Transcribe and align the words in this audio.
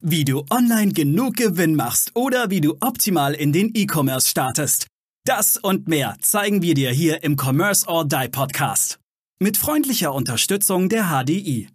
Wie 0.00 0.24
du 0.24 0.44
online 0.48 0.92
genug 0.92 1.34
Gewinn 1.34 1.74
machst 1.74 2.14
oder 2.14 2.50
wie 2.50 2.60
du 2.60 2.76
optimal 2.78 3.34
in 3.34 3.52
den 3.52 3.72
E-Commerce 3.74 4.28
startest. 4.28 4.86
Das 5.24 5.56
und 5.56 5.88
mehr 5.88 6.14
zeigen 6.20 6.62
wir 6.62 6.74
dir 6.74 6.92
hier 6.92 7.24
im 7.24 7.36
Commerce 7.36 7.84
or 7.88 8.04
Die 8.04 8.28
Podcast. 8.28 9.00
Mit 9.40 9.56
freundlicher 9.56 10.14
Unterstützung 10.14 10.88
der 10.88 11.06
HDI. 11.06 11.68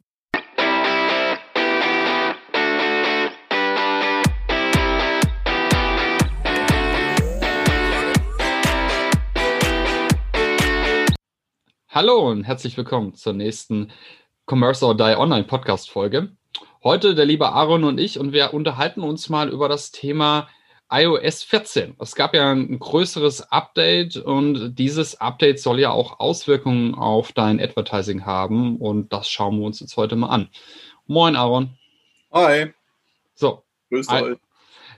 Hallo 11.89 12.31
und 12.31 12.45
herzlich 12.45 12.77
willkommen 12.77 13.15
zur 13.15 13.33
nächsten 13.33 13.91
Commerce 14.49 14.85
or 14.85 14.95
Die 14.95 15.17
Online 15.17 15.43
Podcast 15.43 15.89
Folge. 15.89 16.31
Heute 16.83 17.15
der 17.15 17.23
liebe 17.23 17.47
Aaron 17.47 17.85
und 17.85 17.97
ich 17.97 18.19
und 18.19 18.33
wir 18.33 18.53
unterhalten 18.53 19.03
uns 19.03 19.29
mal 19.29 19.47
über 19.47 19.69
das 19.69 19.93
Thema 19.93 20.49
iOS 20.91 21.41
14. 21.43 21.95
Es 21.97 22.13
gab 22.13 22.33
ja 22.33 22.51
ein 22.51 22.77
größeres 22.77 23.53
Update 23.53 24.17
und 24.17 24.75
dieses 24.75 25.21
Update 25.21 25.61
soll 25.61 25.79
ja 25.79 25.91
auch 25.91 26.19
Auswirkungen 26.19 26.93
auf 26.93 27.31
dein 27.31 27.61
Advertising 27.61 28.25
haben 28.25 28.75
und 28.75 29.13
das 29.13 29.29
schauen 29.29 29.59
wir 29.59 29.65
uns 29.65 29.79
jetzt 29.79 29.95
heute 29.95 30.17
mal 30.17 30.27
an. 30.27 30.49
Moin 31.07 31.37
Aaron. 31.37 31.69
Hi. 32.33 32.73
So. 33.33 33.63
Grüß 33.89 34.09
euch. 34.09 34.37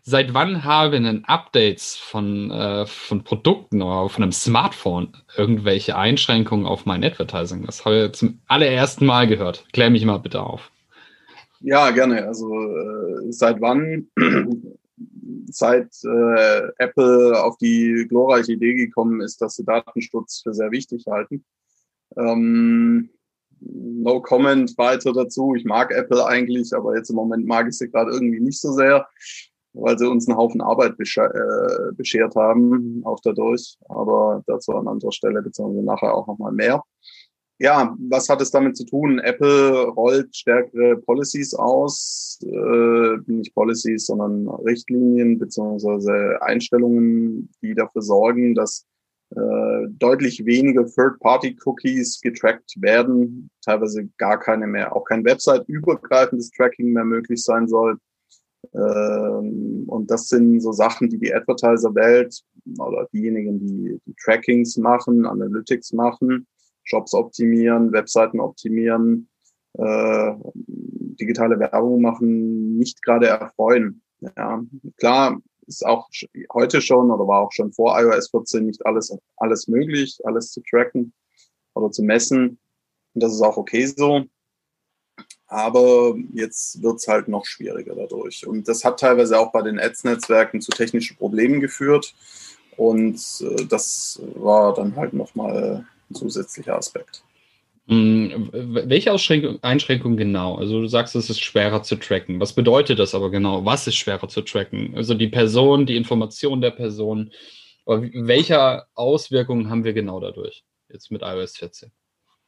Seit 0.01 0.33
wann 0.33 0.63
haben 0.63 1.03
denn 1.03 1.25
Updates 1.25 1.97
von, 1.97 2.49
äh, 2.49 2.87
von 2.87 3.23
Produkten 3.23 3.83
oder 3.83 4.09
von 4.09 4.23
einem 4.23 4.31
Smartphone 4.31 5.15
irgendwelche 5.37 5.95
Einschränkungen 5.95 6.65
auf 6.65 6.87
mein 6.87 7.03
Advertising? 7.03 7.63
Das 7.63 7.85
habe 7.85 8.05
ich 8.07 8.13
zum 8.13 8.41
allerersten 8.47 9.05
Mal 9.05 9.27
gehört. 9.27 9.65
Klär 9.71 9.91
mich 9.91 10.03
mal 10.03 10.17
bitte 10.17 10.41
auf. 10.41 10.71
Ja, 11.67 11.89
gerne. 11.89 12.27
Also 12.27 12.53
äh, 12.53 13.31
seit 13.31 13.59
wann? 13.59 14.07
seit 15.47 15.89
äh, 16.03 16.67
Apple 16.77 17.43
auf 17.43 17.57
die 17.57 18.05
glorreiche 18.07 18.53
Idee 18.53 18.75
gekommen 18.75 19.19
ist, 19.19 19.41
dass 19.41 19.55
sie 19.55 19.65
Datenschutz 19.65 20.41
für 20.43 20.53
sehr 20.53 20.69
wichtig 20.69 21.05
halten. 21.09 21.43
Ähm, 22.17 23.09
no 23.61 24.21
comment 24.21 24.77
weiter 24.77 25.11
dazu. 25.11 25.55
Ich 25.55 25.65
mag 25.65 25.91
Apple 25.91 26.23
eigentlich, 26.23 26.71
aber 26.71 26.95
jetzt 26.95 27.09
im 27.09 27.15
Moment 27.15 27.47
mag 27.47 27.67
ich 27.67 27.79
sie 27.79 27.89
gerade 27.89 28.11
irgendwie 28.11 28.41
nicht 28.41 28.61
so 28.61 28.71
sehr, 28.71 29.07
weil 29.73 29.97
sie 29.97 30.07
uns 30.07 30.27
einen 30.27 30.37
Haufen 30.37 30.61
Arbeit 30.61 30.91
äh, 30.99 31.93
beschert 31.93 32.35
haben, 32.35 33.01
auch 33.05 33.21
dadurch. 33.23 33.75
Aber 33.89 34.43
dazu 34.45 34.73
an 34.73 34.87
anderer 34.87 35.11
Stelle, 35.11 35.41
beziehungsweise 35.41 35.83
nachher 35.83 36.13
auch 36.13 36.27
nochmal 36.27 36.51
mehr 36.51 36.83
ja, 37.59 37.95
was 38.09 38.27
hat 38.27 38.41
es 38.41 38.51
damit 38.51 38.75
zu 38.75 38.85
tun? 38.85 39.19
Apple 39.19 39.87
rollt 39.87 40.35
stärkere 40.35 40.97
Policies 40.97 41.53
aus, 41.53 42.39
äh, 42.43 43.17
nicht 43.27 43.53
Policies, 43.53 44.07
sondern 44.07 44.47
Richtlinien 44.65 45.39
beziehungsweise 45.39 46.37
Einstellungen, 46.41 47.49
die 47.61 47.73
dafür 47.73 48.01
sorgen, 48.01 48.55
dass 48.55 48.85
äh, 49.31 49.87
deutlich 49.89 50.45
weniger 50.45 50.85
Third-Party-Cookies 50.85 52.21
getrackt 52.21 52.73
werden, 52.81 53.49
teilweise 53.63 54.07
gar 54.17 54.39
keine 54.39 54.67
mehr, 54.67 54.95
auch 54.95 55.05
kein 55.05 55.25
Website-übergreifendes 55.25 56.51
Tracking 56.51 56.91
mehr 56.91 57.05
möglich 57.05 57.41
sein 57.41 57.67
soll. 57.67 57.97
Ähm, 58.73 59.85
und 59.87 60.11
das 60.11 60.27
sind 60.27 60.59
so 60.59 60.71
Sachen, 60.73 61.09
die 61.09 61.17
die 61.17 61.33
Advertiser-Welt 61.33 62.41
oder 62.77 63.07
diejenigen, 63.13 63.59
die, 63.59 63.99
die 64.05 64.15
Trackings 64.23 64.77
machen, 64.77 65.25
Analytics 65.25 65.93
machen, 65.93 66.47
Shops 66.85 67.13
optimieren, 67.13 67.91
Webseiten 67.91 68.39
optimieren, 68.39 69.27
äh, 69.73 70.33
digitale 70.55 71.59
Werbung 71.59 72.01
machen, 72.01 72.77
nicht 72.77 73.01
gerade 73.01 73.27
erfreuen. 73.27 74.01
Ja, 74.37 74.63
klar 74.97 75.41
ist 75.67 75.85
auch 75.85 76.09
heute 76.53 76.81
schon 76.81 77.11
oder 77.11 77.27
war 77.27 77.41
auch 77.41 77.51
schon 77.51 77.73
vor 77.73 77.99
iOS 77.99 78.29
14 78.29 78.65
nicht 78.65 78.85
alles, 78.85 79.17
alles 79.37 79.67
möglich, 79.67 80.19
alles 80.23 80.51
zu 80.51 80.61
tracken 80.61 81.13
oder 81.73 81.91
zu 81.91 82.03
messen. 82.03 82.59
Und 83.13 83.23
das 83.23 83.33
ist 83.33 83.41
auch 83.41 83.57
okay 83.57 83.85
so. 83.85 84.25
Aber 85.47 86.15
jetzt 86.33 86.81
wird's 86.81 87.07
halt 87.07 87.27
noch 87.27 87.45
schwieriger 87.45 87.95
dadurch. 87.95 88.45
Und 88.47 88.67
das 88.67 88.83
hat 88.83 88.99
teilweise 88.99 89.39
auch 89.39 89.51
bei 89.51 89.61
den 89.61 89.79
Ads-Netzwerken 89.79 90.59
zu 90.61 90.71
technischen 90.71 91.17
Problemen 91.17 91.61
geführt. 91.61 92.15
Und 92.77 93.19
äh, 93.41 93.65
das 93.65 94.21
war 94.35 94.73
dann 94.73 94.95
halt 94.95 95.13
nochmal 95.13 95.87
zusätzlicher 96.13 96.77
Aspekt. 96.77 97.23
Hm, 97.87 98.49
welche 98.51 99.11
Einschränkung 99.11 100.17
genau? 100.17 100.55
Also 100.55 100.81
du 100.81 100.87
sagst, 100.87 101.15
es 101.15 101.29
ist 101.29 101.41
schwerer 101.41 101.83
zu 101.83 101.97
tracken. 101.97 102.39
Was 102.39 102.53
bedeutet 102.53 102.97
das 102.97 103.13
aber 103.13 103.29
genau? 103.29 103.63
Was 103.63 103.85
ist 103.85 103.95
schwerer 103.95 104.27
zu 104.27 104.41
tracken? 104.41 104.93
Also 104.95 105.13
die 105.13 105.27
Person, 105.27 105.85
die 105.85 105.95
Information 105.95 106.61
der 106.61 106.71
Person. 106.71 107.31
Aber 107.85 108.01
welche 108.01 108.83
Auswirkungen 108.95 109.69
haben 109.69 109.83
wir 109.83 109.93
genau 109.93 110.19
dadurch 110.19 110.63
jetzt 110.89 111.11
mit 111.11 111.21
iOS 111.21 111.57
14? 111.57 111.91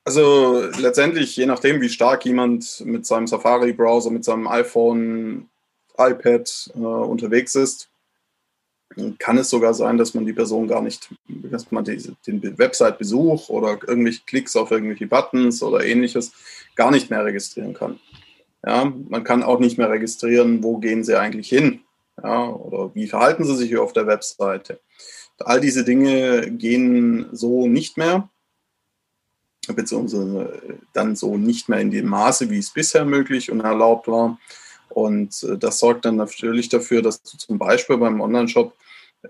Also 0.06 0.64
letztendlich, 0.80 1.36
je 1.36 1.46
nachdem, 1.46 1.82
wie 1.82 1.90
stark 1.90 2.26
jemand 2.26 2.82
mit 2.86 3.06
seinem 3.06 3.28
Safari-Browser, 3.28 4.10
mit 4.10 4.24
seinem 4.24 4.48
iPhone, 4.48 5.50
iPad 5.98 6.72
äh, 6.76 6.80
unterwegs 6.80 7.56
ist, 7.56 7.90
kann 9.20 9.38
es 9.38 9.50
sogar 9.50 9.74
sein, 9.74 9.98
dass 9.98 10.14
man 10.14 10.26
die 10.26 10.34
Person 10.34 10.68
gar 10.68 10.82
nicht, 10.82 11.10
dass 11.28 11.72
man 11.72 11.84
die, 11.84 11.98
den 12.26 12.58
Website-Besuch 12.58 13.50
oder 13.50 13.80
irgendwelche 13.88 14.22
Klicks 14.26 14.56
auf 14.56 14.72
irgendwelche 14.72 15.08
Buttons 15.08 15.62
oder 15.62 15.86
ähnliches 15.86 16.32
gar 16.76 16.92
nicht 16.92 17.10
mehr 17.10 17.24
registrieren 17.24 17.74
kann. 17.74 18.00
Ja, 18.66 18.92
man 19.10 19.24
kann 19.24 19.44
auch 19.44 19.60
nicht 19.60 19.78
mehr 19.78 19.90
registrieren, 19.90 20.64
wo 20.64 20.78
gehen 20.78 21.04
sie 21.04 21.18
eigentlich 21.18 21.50
hin, 21.50 21.82
ja, 22.22 22.50
oder 22.50 22.94
wie 22.96 23.08
verhalten 23.08 23.46
sie 23.46 23.56
sich 23.56 23.78
auf 23.78 23.94
der 23.94 24.08
Webseite. 24.08 24.80
All 25.40 25.62
diese 25.62 25.86
Dinge 25.86 26.52
gehen 26.52 27.28
so 27.32 27.68
nicht 27.68 27.98
mehr, 27.98 28.30
beziehungsweise 29.68 30.80
dann 30.94 31.16
so 31.16 31.38
nicht 31.38 31.70
mehr 31.70 31.80
in 31.80 31.92
dem 31.92 32.08
Maße, 32.08 32.50
wie 32.50 32.58
es 32.58 32.74
bisher 32.74 33.06
möglich 33.06 33.52
und 33.52 33.62
erlaubt 33.62 34.08
war. 34.08 34.40
Und 34.90 35.44
äh, 35.44 35.58
das 35.58 35.80
sorgt 35.80 36.06
dann 36.06 36.16
natürlich 36.16 36.70
dafür, 36.70 37.02
dass 37.02 37.22
du 37.22 37.38
zum 37.38 37.58
Beispiel 37.58 37.98
beim 37.98 38.22
Online-Shop 38.22 38.74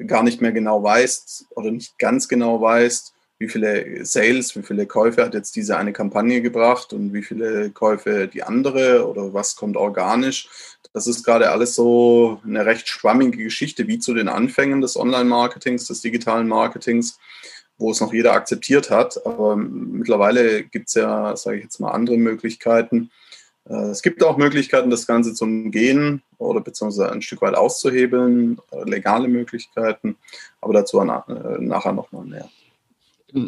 gar 0.05 0.23
nicht 0.23 0.41
mehr 0.41 0.51
genau 0.51 0.83
weißt 0.83 1.47
oder 1.55 1.71
nicht 1.71 1.97
ganz 1.97 2.27
genau 2.27 2.61
weißt, 2.61 3.13
wie 3.39 3.47
viele 3.47 4.03
Sales, 4.03 4.55
wie 4.55 4.63
viele 4.63 4.87
Käufe 4.87 5.23
hat 5.23 5.33
jetzt 5.33 5.55
diese 5.55 5.77
eine 5.77 5.93
Kampagne 5.93 6.41
gebracht 6.41 6.91
und 6.93 7.13
wie 7.13 7.21
viele 7.21 7.69
Käufe 7.69 8.27
die 8.27 8.43
andere 8.43 9.07
oder 9.07 9.33
was 9.33 9.55
kommt 9.55 9.77
organisch. 9.77 10.49
Das 10.93 11.05
ist 11.05 11.23
gerade 11.23 11.51
alles 11.51 11.75
so 11.75 12.41
eine 12.43 12.65
recht 12.65 12.87
schwammige 12.87 13.43
Geschichte, 13.43 13.87
wie 13.87 13.99
zu 13.99 14.15
den 14.15 14.27
Anfängen 14.27 14.81
des 14.81 14.97
Online-Marketings, 14.97 15.85
des 15.85 16.01
digitalen 16.01 16.47
Marketings, 16.47 17.19
wo 17.77 17.91
es 17.91 18.01
noch 18.01 18.11
jeder 18.11 18.33
akzeptiert 18.33 18.89
hat. 18.89 19.23
Aber 19.25 19.55
mittlerweile 19.55 20.63
gibt 20.63 20.87
es 20.87 20.95
ja, 20.95 21.35
sage 21.37 21.57
ich 21.57 21.63
jetzt 21.63 21.79
mal, 21.79 21.91
andere 21.91 22.17
Möglichkeiten, 22.17 23.11
es 23.69 24.01
gibt 24.01 24.23
auch 24.23 24.37
Möglichkeiten, 24.37 24.89
das 24.89 25.07
Ganze 25.07 25.33
zu 25.33 25.43
umgehen 25.45 26.21
oder 26.37 26.61
beziehungsweise 26.61 27.11
ein 27.11 27.21
Stück 27.21 27.41
weit 27.41 27.55
auszuhebeln, 27.55 28.59
äh, 28.71 28.89
legale 28.89 29.27
Möglichkeiten, 29.27 30.15
aber 30.61 30.73
dazu 30.73 30.99
äh, 30.99 31.05
nachher 31.59 31.93
nochmal 31.93 32.25
mehr. 32.25 32.49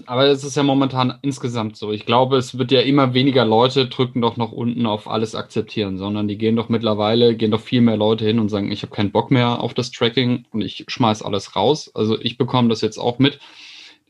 Aber 0.08 0.26
es 0.26 0.44
ist 0.44 0.58
ja 0.58 0.64
momentan 0.64 1.20
insgesamt 1.22 1.78
so. 1.78 1.94
Ich 1.94 2.06
glaube, 2.06 2.36
es 2.36 2.58
wird 2.58 2.72
ja 2.72 2.82
immer 2.82 3.14
weniger 3.14 3.46
Leute 3.46 3.88
drücken 3.88 4.20
doch 4.20 4.36
noch 4.36 4.52
unten 4.52 4.86
auf 4.86 5.08
alles 5.08 5.36
akzeptieren, 5.36 5.98
sondern 5.98 6.28
die 6.28 6.38
gehen 6.38 6.58
doch 6.58 6.68
mittlerweile, 6.68 7.36
gehen 7.36 7.52
doch 7.52 7.62
viel 7.62 7.80
mehr 7.80 7.96
Leute 7.96 8.26
hin 8.26 8.40
und 8.40 8.50
sagen, 8.50 8.74
ich 8.74 8.82
habe 8.82 8.94
keinen 8.94 9.12
Bock 9.12 9.32
mehr 9.32 9.62
auf 9.62 9.74
das 9.74 9.92
Tracking 9.92 10.46
und 10.52 10.62
ich 10.62 10.84
schmeiß 10.90 11.22
alles 11.22 11.56
raus. 11.56 11.92
Also 11.94 12.20
ich 12.20 12.38
bekomme 12.38 12.68
das 12.68 12.82
jetzt 12.82 12.98
auch 12.98 13.20
mit 13.20 13.40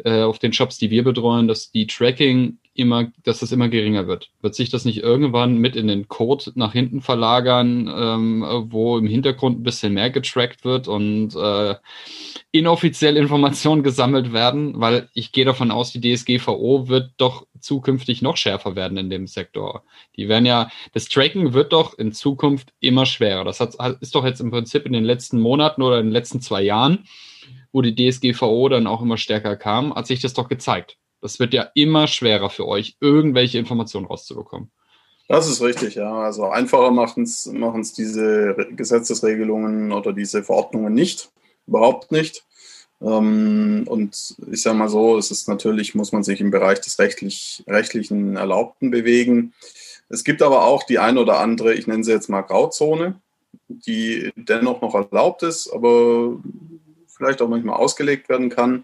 äh, 0.04 0.24
auf 0.24 0.40
den 0.40 0.54
Shops, 0.54 0.80
die 0.80 0.90
wir 0.90 1.04
betreuen, 1.04 1.48
dass 1.48 1.72
die 1.72 1.86
Tracking 1.86 2.58
immer, 2.74 3.12
dass 3.24 3.40
das 3.40 3.52
immer 3.52 3.70
geringer 3.70 4.08
wird. 4.08 4.30
Wird 4.42 4.56
sich 4.56 4.70
das 4.70 4.86
nicht 4.86 5.00
irgendwann 5.00 5.58
mit 5.58 5.76
in 5.76 5.88
den 5.88 6.08
Code 6.08 6.52
nach 6.56 6.74
hinten 6.74 7.02
verlagern, 7.02 7.92
ähm, 7.94 8.46
wo 8.70 8.98
im 8.98 9.08
Hintergrund 9.08 9.60
ein 9.60 9.64
bisschen 9.64 9.94
mehr 9.94 10.10
getrackt 10.10 10.64
wird 10.64 10.88
und 10.88 11.36
äh, 11.36 11.76
inoffiziell 12.52 13.18
Informationen 13.18 13.84
gesammelt 13.84 14.32
werden? 14.34 14.80
Weil 14.80 15.10
ich 15.14 15.32
gehe 15.32 15.46
davon 15.46 15.72
aus, 15.72 15.92
die 15.92 16.02
DSGVO 16.02 16.88
wird 16.88 17.12
doch 17.18 17.46
zukünftig 17.60 18.22
noch 18.22 18.38
schärfer 18.38 18.76
werden 18.76 18.98
in 18.98 19.10
dem 19.10 19.28
Sektor. 19.28 19.84
Die 20.16 20.30
werden 20.30 20.46
ja, 20.46 20.70
das 20.94 21.10
Tracken 21.10 21.54
wird 21.54 21.74
doch 21.74 21.98
in 21.98 22.14
Zukunft 22.14 22.74
immer 22.80 23.06
schwerer. 23.06 23.44
Das 23.44 23.60
hat, 23.60 23.76
ist 24.02 24.16
doch 24.16 24.26
jetzt 24.26 24.40
im 24.40 24.52
Prinzip 24.52 24.86
in 24.86 24.94
den 24.94 25.04
letzten 25.04 25.40
Monaten 25.40 25.82
oder 25.82 26.00
in 26.00 26.08
den 26.08 26.14
letzten 26.14 26.42
zwei 26.42 26.62
Jahren 26.62 27.06
wo 27.72 27.82
die 27.82 27.94
DSGVO 27.94 28.70
dann 28.70 28.88
auch 28.88 29.02
immer 29.02 29.18
stärker 29.18 29.56
kam, 29.56 29.94
hat 29.94 30.08
sich 30.08 30.22
das 30.22 30.34
doch 30.34 30.48
gezeigt. 30.48 30.98
Das 31.22 31.40
wird 31.40 31.54
ja 31.54 31.70
immer 31.74 32.08
schwerer 32.08 32.50
für 32.50 32.68
euch, 32.68 32.98
irgendwelche 33.00 33.58
Informationen 33.58 34.06
rauszubekommen. 34.08 34.72
Das 35.30 35.48
ist 35.48 35.62
richtig, 35.62 35.96
ja. 35.96 36.12
Also 36.12 36.46
einfacher 36.46 36.90
machen 36.90 37.24
es 37.24 37.94
diese 37.94 38.56
Gesetzesregelungen 38.72 39.92
oder 39.92 40.12
diese 40.12 40.44
Verordnungen 40.44 40.94
nicht, 40.94 41.30
überhaupt 41.68 42.12
nicht. 42.12 42.46
Ähm, 43.00 43.84
und 43.88 44.36
ich 44.52 44.62
sage 44.64 44.78
mal 44.78 44.90
so, 44.90 45.20
es 45.20 45.30
ist 45.30 45.48
natürlich, 45.48 45.94
muss 45.94 46.12
man 46.12 46.24
sich 46.24 46.42
im 46.42 46.50
Bereich 46.50 46.82
des 46.82 46.98
rechtlich, 46.98 47.64
rechtlichen 47.68 48.38
Erlaubten 48.38 48.90
bewegen. 48.90 49.54
Es 50.10 50.24
gibt 50.24 50.42
aber 50.42 50.66
auch 50.66 50.82
die 50.84 50.98
ein 50.98 51.20
oder 51.20 51.40
andere, 51.40 51.76
ich 51.76 51.86
nenne 51.86 52.04
sie 52.04 52.12
jetzt 52.12 52.30
mal 52.30 52.42
Grauzone, 52.42 53.22
die 53.68 54.32
dennoch 54.36 54.82
noch 54.82 54.96
erlaubt 54.96 55.44
ist, 55.44 55.72
aber 55.72 56.38
vielleicht 57.08 57.44
auch 57.44 57.50
manchmal 57.50 57.78
ausgelegt 57.78 58.30
werden 58.30 58.50
kann 58.50 58.84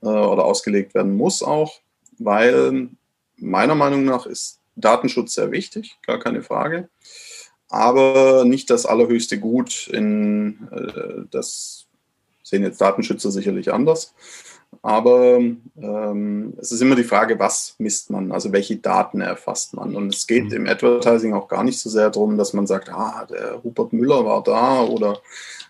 oder 0.00 0.44
ausgelegt 0.44 0.94
werden 0.94 1.16
muss 1.16 1.42
auch, 1.42 1.80
weil 2.18 2.88
meiner 3.36 3.74
Meinung 3.74 4.04
nach 4.04 4.26
ist 4.26 4.60
Datenschutz 4.76 5.34
sehr 5.34 5.50
wichtig, 5.50 5.98
gar 6.06 6.18
keine 6.18 6.42
Frage, 6.42 6.88
aber 7.68 8.44
nicht 8.44 8.70
das 8.70 8.86
allerhöchste 8.86 9.38
Gut. 9.38 9.88
In, 9.88 10.68
äh, 10.70 11.26
das 11.30 11.86
sehen 12.42 12.62
jetzt 12.62 12.80
Datenschützer 12.80 13.30
sicherlich 13.30 13.72
anders. 13.72 14.14
Aber 14.82 15.38
ähm, 15.38 16.54
es 16.58 16.72
ist 16.72 16.80
immer 16.80 16.96
die 16.96 17.04
Frage, 17.04 17.38
was 17.38 17.74
misst 17.78 18.10
man, 18.10 18.32
also 18.32 18.52
welche 18.52 18.76
Daten 18.76 19.20
erfasst 19.20 19.74
man. 19.74 19.96
Und 19.96 20.14
es 20.14 20.26
geht 20.26 20.46
mhm. 20.46 20.52
im 20.52 20.66
Advertising 20.66 21.34
auch 21.34 21.48
gar 21.48 21.64
nicht 21.64 21.78
so 21.78 21.90
sehr 21.90 22.10
darum, 22.10 22.38
dass 22.38 22.52
man 22.52 22.66
sagt, 22.66 22.90
ah, 22.90 23.26
der 23.28 23.54
Rupert 23.54 23.92
Müller 23.92 24.24
war 24.24 24.42
da 24.42 24.82
oder 24.82 25.20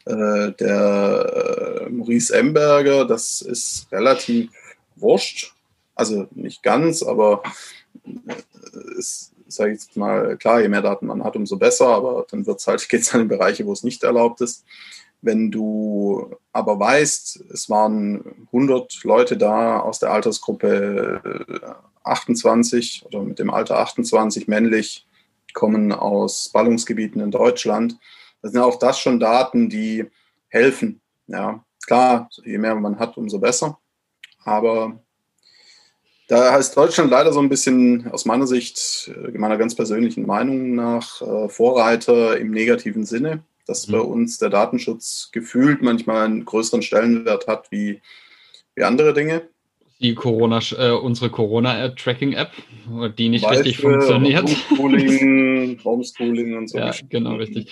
äh, 0.07 0.53
der 0.53 1.87
äh, 1.87 1.91
Maurice 1.91 2.35
Emberger. 2.35 3.05
Das 3.05 3.41
ist 3.41 3.91
relativ 3.93 4.51
wurscht. 4.97 5.55
Also 5.95 6.29
nicht 6.35 6.63
ganz, 6.63 7.03
aber 7.03 7.43
es 8.99 9.33
sage 9.49 9.73
ich 9.73 9.81
jetzt 9.81 9.97
mal, 9.97 10.37
klar, 10.37 10.61
je 10.61 10.69
mehr 10.69 10.83
Daten 10.83 11.07
man 11.07 11.25
hat, 11.25 11.35
umso 11.35 11.57
besser, 11.57 11.89
aber 11.89 12.27
dann 12.31 12.47
wird's 12.47 12.67
halt, 12.67 12.87
geht 12.89 13.01
es 13.01 13.15
in 13.15 13.29
Bereiche, 13.29 13.67
wo 13.67 13.73
es 13.73 13.83
nicht 13.83 14.05
erlaubt 14.05 14.41
ist. 14.41 14.65
Wenn 15.21 15.51
du 15.51 16.37
aber 16.53 16.79
weißt, 16.79 17.45
es 17.53 17.69
waren 17.69 18.47
100 18.47 19.03
Leute 19.05 19.37
da 19.37 19.81
aus 19.81 19.99
der 19.99 20.13
Altersgruppe 20.13 21.75
28 22.05 23.05
oder 23.07 23.23
mit 23.23 23.39
dem 23.39 23.51
Alter 23.51 23.79
28 23.79 24.49
männlich, 24.49 25.07
kommen 25.55 25.93
aus 25.93 26.51
Ballungsgebieten 26.51 27.21
in 27.21 27.31
Deutschland, 27.31 27.99
das 28.43 28.53
sind 28.53 28.61
auch 28.61 28.79
das 28.79 29.01
schon 29.01 29.19
Daten, 29.19 29.69
die 29.69 30.07
helfen. 30.49 31.01
Ja, 31.27 31.65
klar, 31.85 32.31
je 32.45 32.59
mehr 32.59 32.75
man 32.77 32.99
hat, 32.99 33.17
umso 33.17 33.39
besser. 33.39 33.79
Aber 34.45 35.01
da 36.29 36.57
ist 36.57 36.77
Deutschland 36.77 37.11
leider 37.11 37.33
so 37.33 37.41
ein 37.41 37.49
bisschen 37.49 38.11
aus 38.13 38.25
meiner 38.25 38.47
Sicht, 38.47 39.11
äh, 39.15 39.37
meiner 39.37 39.57
ganz 39.57 39.75
persönlichen 39.75 40.27
Meinung 40.27 40.75
nach, 40.75 41.21
äh, 41.23 41.49
Vorreiter 41.49 42.39
im 42.39 42.51
negativen 42.51 43.05
Sinne 43.05 43.43
dass 43.69 43.87
mhm. 43.87 43.93
bei 43.93 44.01
uns 44.01 44.39
der 44.39 44.51
Datenschutz 44.51 45.29
gefühlt 45.31 45.83
manchmal 45.83 46.25
einen 46.25 46.45
größeren 46.45 46.83
Stellenwert 46.83 47.47
hat 47.47 47.71
wie, 47.71 48.03
wie 48.75 48.83
andere 48.83 49.15
Dinge 49.15 49.49
die 50.01 50.15
Corona, 50.15 50.61
äh, 50.79 50.93
unsere 50.93 51.29
Corona-Tracking-App, 51.29 52.53
die 53.19 53.29
nicht 53.29 53.43
Beispiel, 53.43 53.63
richtig 53.63 53.79
funktioniert. 53.79 54.49
Homeschooling, 54.71 55.81
Homeschooling 55.85 56.57
und 56.57 56.71
so. 56.71 56.79
Ja, 56.79 56.93
genau, 57.09 57.35
richtig. 57.35 57.67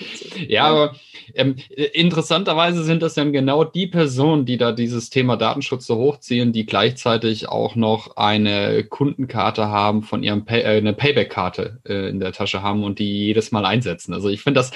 Ja, 0.48 0.64
aber 0.64 0.96
ähm, 1.34 1.54
interessanterweise 1.92 2.82
sind 2.82 3.02
das 3.02 3.14
dann 3.14 3.32
genau 3.32 3.62
die 3.62 3.86
Personen, 3.86 4.44
die 4.44 4.56
da 4.56 4.72
dieses 4.72 5.08
Thema 5.08 5.36
Datenschutz 5.36 5.86
so 5.86 5.96
hochziehen, 5.96 6.52
die 6.52 6.66
gleichzeitig 6.66 7.48
auch 7.48 7.76
noch 7.76 8.16
eine 8.16 8.82
Kundenkarte 8.82 9.68
haben 9.68 10.02
von 10.02 10.24
ihrem 10.24 10.44
Pay, 10.44 10.62
äh, 10.62 10.78
eine 10.78 10.94
Payback-Karte 10.94 11.78
äh, 11.88 12.08
in 12.08 12.18
der 12.18 12.32
Tasche 12.32 12.60
haben 12.60 12.82
und 12.82 12.98
die 12.98 13.26
jedes 13.26 13.52
Mal 13.52 13.64
einsetzen. 13.64 14.12
Also 14.12 14.30
ich 14.30 14.42
finde 14.42 14.58
das 14.58 14.72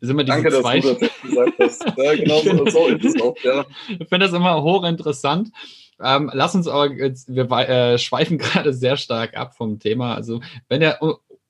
ist 0.00 0.10
immer 0.10 0.24
diese 0.24 0.36
Danke, 0.36 0.60
zwei. 0.60 0.80
Dass 0.80 0.98
du 0.98 1.06
das 1.06 1.22
gesagt 1.22 1.52
hast. 1.58 1.84
Ja, 1.96 2.14
genau 2.14 2.66
so 2.68 2.86
ist 2.88 3.04
es 3.06 3.22
auch, 3.22 3.36
ja. 3.42 3.64
Ich 3.88 4.08
finde 4.08 4.26
das 4.26 4.34
immer 4.34 4.62
hochinteressant. 4.62 5.48
Ähm, 6.02 6.30
lass 6.32 6.54
uns 6.54 6.66
aber 6.66 6.92
jetzt, 6.92 7.34
wir 7.34 7.50
äh, 7.50 7.98
schweifen 7.98 8.38
gerade 8.38 8.72
sehr 8.72 8.96
stark 8.96 9.36
ab 9.36 9.56
vom 9.56 9.78
Thema. 9.78 10.14
Also, 10.14 10.40
wenn 10.68 10.82
ihr 10.82 10.98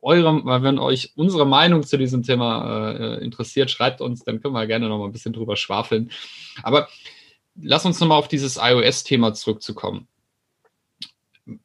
eure, 0.03 0.63
wenn 0.63 0.79
euch 0.79 1.13
unsere 1.17 1.47
Meinung 1.47 1.83
zu 1.83 1.99
diesem 1.99 2.23
Thema 2.23 2.93
äh, 2.93 3.25
interessiert, 3.25 3.71
schreibt 3.71 4.01
uns, 4.01 4.25
dann 4.25 4.41
können 4.41 4.55
wir 4.55 4.67
gerne 4.67 4.89
noch 4.89 4.99
mal 4.99 5.05
ein 5.05 5.13
bisschen 5.13 5.33
drüber 5.33 5.57
schwafeln. 5.57 6.11
Aber 6.63 6.89
lass 7.61 7.85
uns 7.85 8.01
noch 8.01 8.09
mal 8.09 8.17
auf 8.17 8.29
dieses 8.29 8.59
iOS-Thema 8.61 9.35
zurückzukommen. 9.35 10.09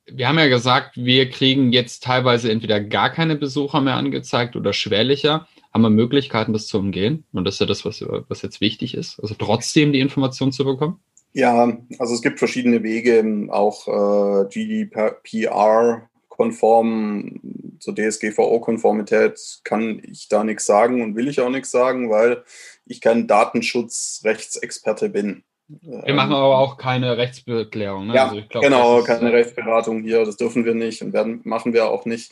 Wir 0.06 0.28
haben 0.28 0.40
ja 0.40 0.48
gesagt, 0.48 0.98
wir 0.98 1.30
kriegen 1.30 1.72
jetzt 1.72 2.04
teilweise 2.04 2.52
entweder 2.52 2.80
gar 2.80 3.10
keine 3.10 3.36
Besucher 3.36 3.82
mehr 3.82 3.96
angezeigt 3.96 4.56
oder 4.56 4.74
schwerlicher. 4.74 5.48
Haben 5.74 5.84
wir 5.84 5.90
Möglichkeiten, 5.90 6.54
das 6.54 6.68
zu 6.68 6.80
umgehen? 6.80 7.26
Und 7.34 7.46
das 7.46 7.56
ist 7.56 7.60
ja 7.60 7.66
das, 7.68 7.86
was, 7.86 8.02
was 8.02 8.42
jetzt 8.42 8.62
wichtig 8.62 8.96
ist. 8.96 9.20
Also 9.20 9.36
trotzdem 9.38 9.92
die 9.92 10.00
Information 10.00 10.52
zu 10.52 10.66
bekommen? 10.66 11.00
Ja, 11.36 11.78
also 12.00 12.14
es 12.14 12.22
gibt 12.22 12.40
verschiedene 12.40 12.82
Wege, 12.82 13.48
auch 13.50 13.90
äh, 13.90 14.46
GDPR-konform 14.48 17.42
zur 17.80 17.94
DSGVO-Konformität 17.94 19.60
kann 19.66 20.02
ich 20.10 20.30
da 20.30 20.46
nichts 20.46 20.66
sagen 20.66 21.02
und 21.02 21.18
will 21.18 21.28
ich 21.28 21.42
auch 21.42 21.50
nichts 21.50 21.72
sagen, 21.72 22.10
weil 22.10 22.46
ich 22.86 23.02
kein 23.02 23.28
Datenschutzrechtsexperte 23.28 25.10
bin. 25.10 25.44
Wir 25.68 26.14
machen 26.14 26.32
ähm, 26.32 26.38
aber 26.38 26.58
auch 26.58 26.78
keine 26.78 27.18
Rechtsbeklärung. 27.18 28.08
Ne? 28.08 28.16
Ja, 28.16 28.30
also 28.30 28.42
glaub, 28.48 28.64
genau, 28.64 29.02
keine 29.02 29.34
Rechtsberatung 29.34 30.04
hier, 30.04 30.24
das 30.24 30.38
dürfen 30.38 30.64
wir 30.64 30.74
nicht 30.74 31.02
und 31.02 31.12
werden, 31.12 31.42
machen 31.44 31.74
wir 31.74 31.90
auch 31.90 32.06
nicht. 32.06 32.32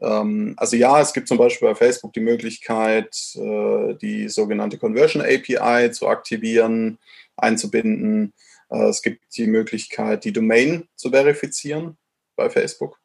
Ähm, 0.00 0.54
also 0.56 0.76
ja, 0.76 1.00
es 1.00 1.12
gibt 1.12 1.28
zum 1.28 1.38
Beispiel 1.38 1.68
bei 1.68 1.74
Facebook 1.74 2.12
die 2.12 2.20
Möglichkeit, 2.20 3.16
äh, 3.36 3.94
die 3.94 4.28
sogenannte 4.28 4.78
Conversion 4.78 5.22
API 5.22 5.90
zu 5.90 6.08
aktivieren 6.08 6.98
einzubinden. 7.36 8.32
Äh, 8.70 8.88
es 8.88 9.02
gibt 9.02 9.36
die 9.36 9.46
Möglichkeit, 9.46 10.24
die 10.24 10.32
Domain 10.32 10.88
zu 10.96 11.10
verifizieren 11.10 11.96
bei 12.36 12.50
Facebook. 12.50 12.98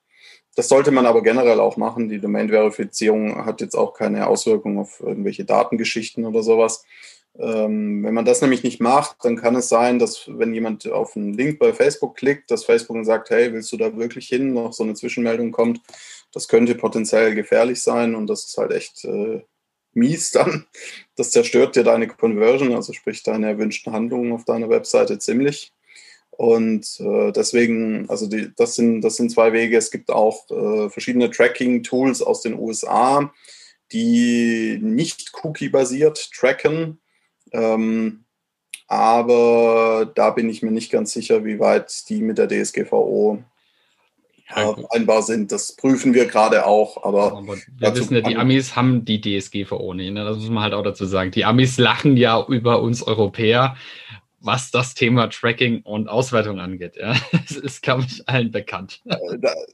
Das 0.56 0.70
sollte 0.70 0.92
man 0.92 1.08
aber 1.08 1.24
generell 1.24 1.60
auch 1.60 1.78
machen. 1.78 2.10
Die 2.10 2.20
Domain-Verifizierung 2.20 3.46
hat 3.46 3.62
jetzt 3.62 3.76
auch 3.76 3.94
keine 3.94 4.28
Auswirkungen 4.28 4.78
auf 4.78 5.00
irgendwelche 5.00 5.46
Datengeschichten 5.46 6.26
oder 6.26 6.44
sowas. 6.44 6.86
Ähm, 7.40 8.04
wenn 8.04 8.14
man 8.14 8.26
das 8.26 8.42
nämlich 8.42 8.64
nicht 8.64 8.80
macht, 8.80 9.18
dann 9.24 9.38
kann 9.38 9.56
es 9.56 9.68
sein, 9.68 9.98
dass 9.98 10.26
wenn 10.28 10.54
jemand 10.54 10.88
auf 10.92 11.16
einen 11.16 11.34
Link 11.34 11.58
bei 11.58 11.74
Facebook 11.74 12.16
klickt, 12.16 12.52
dass 12.52 12.66
Facebook 12.66 12.96
dann 12.96 13.06
sagt, 13.06 13.32
hey, 13.32 13.52
willst 13.54 13.72
du 13.72 13.78
da 13.78 13.98
wirklich 13.98 14.28
hin? 14.28 14.54
Noch 14.54 14.74
so 14.74 14.84
eine 14.84 14.94
Zwischenmeldung 14.94 15.52
kommt. 15.52 15.82
Das 16.32 16.48
könnte 16.48 16.76
potenziell 16.76 17.34
gefährlich 17.34 17.82
sein 17.82 18.16
und 18.16 18.28
das 18.28 18.46
ist 18.46 18.58
halt 18.58 18.72
echt 18.72 19.04
äh, 19.06 19.42
mies 19.94 20.32
dann. 20.32 20.66
Das 21.16 21.32
zerstört 21.32 21.76
dir 21.76 21.84
deine 21.84 22.08
Conversion, 22.08 22.74
also 22.74 22.94
sprich 22.94 23.24
deine 23.24 23.48
erwünschten 23.48 23.94
Handlungen 23.94 24.32
auf 24.32 24.46
deiner 24.46 24.70
Webseite 24.70 25.20
ziemlich. 25.20 25.72
Und 26.32 27.00
äh, 27.00 27.32
deswegen, 27.32 28.10
also 28.10 28.28
die, 28.28 28.52
das, 28.56 28.76
sind, 28.76 29.02
das 29.02 29.16
sind 29.16 29.30
zwei 29.30 29.54
Wege. 29.54 29.78
Es 29.78 29.92
gibt 29.92 30.10
auch 30.10 30.50
äh, 30.50 30.90
verschiedene 30.90 31.30
Tracking-Tools 31.30 32.24
aus 32.24 32.42
den 32.42 32.58
USA, 32.58 33.32
die 33.92 34.80
nicht 34.82 35.32
cookie-basiert 35.44 36.32
tracken. 36.34 37.00
Ähm, 37.54 38.26
aber 38.88 40.12
da 40.14 40.32
bin 40.32 40.50
ich 40.50 40.62
mir 40.62 40.72
nicht 40.72 40.92
ganz 40.92 41.14
sicher, 41.14 41.46
wie 41.46 41.60
weit 41.60 42.10
die 42.10 42.22
mit 42.22 42.38
der 42.38 42.48
DSGVO 42.48 43.44
vereinbar 44.46 45.24
sind. 45.24 45.52
Das 45.52 45.76
prüfen 45.76 46.14
wir 46.14 46.26
gerade 46.26 46.66
auch, 46.66 47.04
aber. 47.04 47.38
aber 47.38 47.58
wir 47.58 47.96
wissen 47.96 48.16
ja, 48.16 48.22
die 48.22 48.36
Amis 48.36 48.76
haben 48.76 49.06
die 49.06 49.22
DSGVO 49.22 49.94
nicht. 49.94 50.12
Ne? 50.12 50.24
Das 50.24 50.38
muss 50.38 50.50
man 50.50 50.64
halt 50.64 50.74
auch 50.74 50.84
dazu 50.84 51.06
sagen. 51.06 51.32
Die 51.32 51.46
Amis 51.46 51.78
lachen 51.78 52.18
ja 52.18 52.46
über 52.48 52.82
uns 52.82 53.02
Europäer, 53.04 53.76
was 54.40 54.72
das 54.72 54.94
Thema 54.94 55.28
Tracking 55.30 55.82
und 55.82 56.10
Auswertung 56.10 56.60
angeht. 56.60 56.96
Ja? 56.96 57.16
Das 57.32 57.58
ist, 57.58 57.82
glaube 57.82 58.04
ich, 58.08 58.28
allen 58.28 58.52
bekannt. 58.52 59.02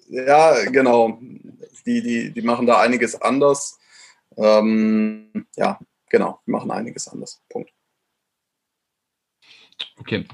Ja, 0.10 0.64
genau. 0.66 1.20
Die, 1.86 2.02
die, 2.02 2.32
die 2.32 2.42
machen 2.42 2.68
da 2.68 2.80
einiges 2.80 3.20
anders. 3.22 3.80
Ähm, 4.38 5.46
ja, 5.58 5.80
genau, 6.10 6.40
die 6.46 6.52
machen 6.52 6.72
einiges 6.72 7.08
anders. 7.08 7.42
Punkt. 7.50 7.72
Okay, 9.98 10.26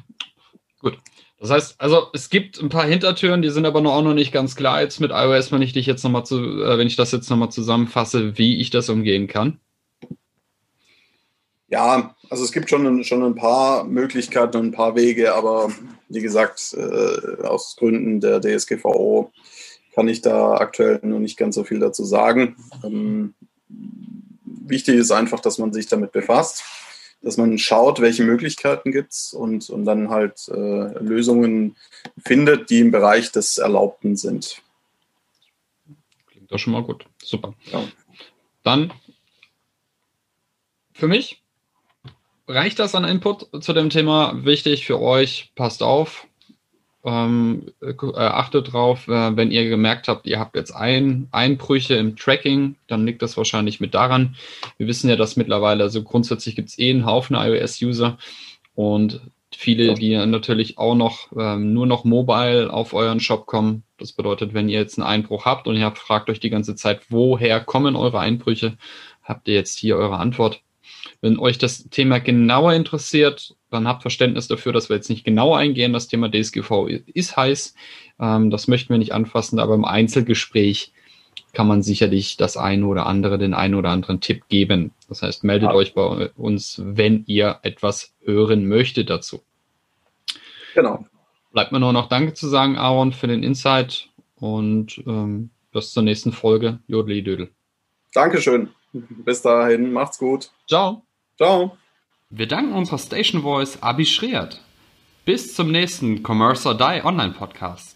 gut. 0.80 0.98
Das 1.40 1.50
heißt, 1.50 1.82
also 1.82 2.08
es 2.14 2.30
gibt 2.30 2.60
ein 2.60 2.70
paar 2.70 2.86
Hintertüren, 2.86 3.42
die 3.42 3.50
sind 3.50 3.66
aber 3.66 3.82
noch 3.82 3.94
auch 3.94 4.02
noch 4.02 4.14
nicht 4.14 4.32
ganz 4.32 4.56
klar 4.56 4.82
jetzt 4.82 5.00
mit 5.00 5.12
iOS, 5.12 5.52
wenn 5.52 5.62
ich 5.62 5.74
dich 5.74 5.86
jetzt 5.86 6.04
noch 6.04 6.12
mal 6.12 6.24
zu, 6.24 6.38
äh, 6.38 6.78
wenn 6.78 6.88
ich 6.88 6.96
das 6.96 7.12
jetzt 7.12 7.30
nochmal 7.30 7.52
zusammenfasse, 7.52 8.38
wie 8.38 8.60
ich 8.60 8.70
das 8.70 8.90
umgehen 8.90 9.28
kann. 9.28 9.60
Ja, 11.68 12.16
also 12.30 12.44
es 12.44 12.52
gibt 12.52 12.70
schon, 12.70 13.04
schon 13.04 13.24
ein 13.24 13.36
paar 13.36 13.84
Möglichkeiten 13.84 14.58
und 14.58 14.66
ein 14.68 14.72
paar 14.72 14.96
Wege, 14.96 15.36
aber 15.36 15.72
wie 16.10 16.22
gesagt, 16.22 16.74
äh, 16.74 17.44
aus 17.44 17.76
Gründen 17.78 18.22
der 18.22 18.40
DSGVO 18.40 19.32
kann 19.94 20.08
ich 20.08 20.22
da 20.22 20.56
aktuell 20.56 21.00
noch 21.04 21.20
nicht 21.20 21.38
ganz 21.38 21.56
so 21.56 21.64
viel 21.64 21.80
dazu 21.80 22.06
sagen. 22.06 22.56
Ähm, 22.84 23.34
wichtig 24.70 24.96
ist 24.96 25.12
einfach, 25.12 25.40
dass 25.40 25.58
man 25.58 25.74
sich 25.74 25.88
damit 25.88 26.12
befasst 26.12 26.64
dass 27.26 27.38
man 27.38 27.58
schaut, 27.58 28.02
welche 28.02 28.24
Möglichkeiten 28.24 28.92
gibt 28.92 29.12
es 29.12 29.34
und, 29.34 29.70
und 29.72 29.84
dann 29.86 30.10
halt 30.10 30.48
äh, 30.48 30.54
Lösungen 31.00 31.76
findet, 32.24 32.70
die 32.70 32.80
im 32.80 32.92
Bereich 32.92 33.32
des 33.32 33.58
Erlaubten 33.58 34.16
sind. 34.16 34.62
Klingt 36.28 36.52
doch 36.52 36.60
schon 36.60 36.74
mal 36.74 36.84
gut. 36.84 37.06
Super. 37.24 37.56
Ja. 37.72 37.84
Dann 38.64 38.94
für 40.94 41.08
mich 41.08 41.42
reicht 42.48 42.78
das 42.78 42.94
an 42.94 43.06
Input 43.06 43.64
zu 43.64 43.74
dem 43.74 43.90
Thema. 43.90 44.46
Wichtig 44.46 44.86
für 44.86 45.02
euch, 45.02 45.52
passt 45.56 45.82
auf. 45.82 46.28
Ähm, 47.06 47.68
äh, 47.82 47.94
achtet 48.18 48.74
drauf, 48.74 49.08
äh, 49.08 49.38
wenn 49.38 49.52
ihr 49.52 49.70
gemerkt 49.70 50.08
habt, 50.08 50.26
ihr 50.26 50.40
habt 50.40 50.56
jetzt 50.56 50.72
ein, 50.72 51.28
Einbrüche 51.32 51.96
im 51.96 52.16
Tracking, 52.16 52.76
dann 52.88 53.06
liegt 53.06 53.22
das 53.22 53.38
wahrscheinlich 53.38 53.80
mit 53.80 53.94
daran. 53.94 54.36
Wir 54.78 54.88
wissen 54.88 55.10
ja, 55.10 55.16
dass 55.16 55.36
mittlerweile, 55.36 55.84
also 55.84 56.04
grundsätzlich 56.04 56.56
gibt 56.56 56.70
es 56.70 56.80
eh 56.80 56.90
einen 56.90 57.06
Haufen 57.06 57.36
iOS-User 57.36 58.18
und 58.74 59.22
viele, 59.56 59.94
die 59.94 60.16
natürlich 60.18 60.78
auch 60.78 60.96
noch 60.96 61.30
ähm, 61.38 61.74
nur 61.74 61.86
noch 61.86 62.04
mobile 62.04 62.72
auf 62.74 62.94
euren 62.94 63.20
Shop 63.20 63.46
kommen. 63.46 63.84
Das 63.98 64.12
bedeutet, 64.12 64.54
wenn 64.54 64.68
ihr 64.68 64.80
jetzt 64.80 64.98
einen 64.98 65.08
Einbruch 65.08 65.46
habt 65.46 65.68
und 65.68 65.78
ihr 65.78 65.86
habt, 65.86 66.00
fragt 66.00 66.30
euch 66.30 66.40
die 66.40 66.50
ganze 66.50 66.76
Zeit, 66.76 67.02
woher 67.10 67.60
kommen 67.62 67.96
eure 67.96 68.20
Einbrüche, 68.20 68.78
habt 69.24 69.48
ihr 69.48 69.54
jetzt 69.54 69.78
hier 69.78 69.96
eure 69.96 70.18
Antwort. 70.18 70.62
Wenn 71.22 71.40
euch 71.40 71.58
das 71.58 71.90
Thema 71.90 72.20
genauer 72.20 72.74
interessiert, 72.74 73.56
dann 73.72 73.88
habt 73.88 74.02
Verständnis 74.02 74.48
dafür, 74.48 74.74
dass 74.74 74.90
wir 74.90 74.96
jetzt 74.96 75.10
nicht 75.10 75.24
genau 75.24 75.54
eingehen. 75.54 75.94
Das 75.94 76.08
Thema 76.08 76.30
DSGV 76.30 76.88
ist 77.14 77.38
heiß. 77.38 77.76
Ähm, 78.20 78.50
das 78.50 78.68
möchten 78.68 78.90
wir 78.90 78.98
nicht 78.98 79.14
anfassen, 79.14 79.60
aber 79.60 79.76
im 79.76 79.86
Einzelgespräch 79.86 80.92
kann 81.54 81.68
man 81.68 81.82
sicherlich 81.82 82.38
das 82.38 82.58
eine 82.58 82.86
oder 82.86 83.06
andere, 83.06 83.38
den 83.38 83.54
einen 83.54 83.76
oder 83.76 83.90
anderen 83.90 84.22
Tipp 84.22 84.48
geben. 84.50 84.92
Das 85.10 85.22
heißt, 85.22 85.44
meldet 85.44 85.70
ja. 85.70 85.76
euch 85.76 85.94
bei 85.94 86.30
uns, 86.36 86.82
wenn 86.84 87.24
ihr 87.28 87.60
etwas 87.64 88.14
hören 88.24 88.68
möchtet 88.68 89.10
dazu. 89.10 89.42
Genau. 90.76 91.06
Bleibt 91.54 91.72
mir 91.72 91.80
nur 91.80 91.94
noch 91.94 92.10
Danke 92.10 92.34
zu 92.34 92.48
sagen, 92.48 92.78
Aaron, 92.78 93.14
für 93.14 93.28
den 93.28 93.42
Insight 93.42 94.10
und 94.36 95.02
ähm, 95.08 95.50
bis 95.72 95.92
zur 95.92 96.04
nächsten 96.04 96.34
Folge. 96.34 96.80
Jodli 96.88 97.24
Dödel. 97.24 97.50
Dankeschön. 98.14 98.70
Bis 99.26 99.42
dahin, 99.42 99.92
macht's 99.92 100.18
gut. 100.18 100.52
Ciao. 100.68 101.04
Ciao. 101.38 101.78
Wir 102.30 102.48
danken 102.48 102.74
unserer 102.74 102.98
Station 102.98 103.42
Voice 103.42 103.82
Abi 103.82 104.06
Schreert. 104.06 104.62
Bis 105.26 105.56
zum 105.56 105.72
nächsten 105.72 106.24
Commerce 106.24 106.68
or 106.68 106.76
Die 106.76 107.02
Online 107.04 107.34
Podcast. 107.34 107.95